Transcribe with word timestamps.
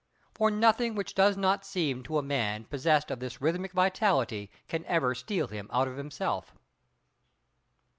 For 0.33 0.49
nothing 0.49 0.95
which 0.95 1.13
does 1.13 1.37
not 1.37 1.63
seem 1.63 2.01
to 2.05 2.17
a 2.17 2.23
man 2.23 2.63
possessed 2.63 3.11
of 3.11 3.19
this 3.19 3.39
rhythmic 3.39 3.71
vitality, 3.71 4.49
can 4.67 4.83
ever 4.85 5.13
steal 5.13 5.45
him 5.45 5.69
out 5.71 5.87
of 5.87 5.95
himself. 5.95 6.55